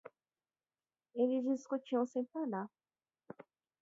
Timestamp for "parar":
2.25-2.67